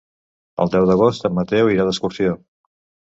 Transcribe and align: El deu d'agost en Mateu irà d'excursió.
El 0.63 0.69
deu 0.75 0.87
d'agost 0.91 1.27
en 1.29 1.35
Mateu 1.39 1.69
irà 1.73 1.85
d'excursió. 1.91 2.33